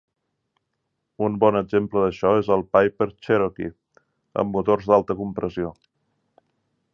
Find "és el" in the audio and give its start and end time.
2.37-2.65